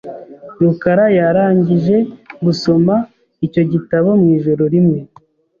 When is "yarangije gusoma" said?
1.17-2.95